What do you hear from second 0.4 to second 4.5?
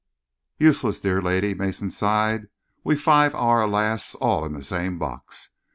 "Useless, dear lady," Mason sighed. "We five are, alas! all